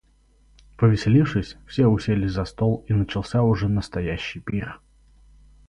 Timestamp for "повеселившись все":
0.77-1.85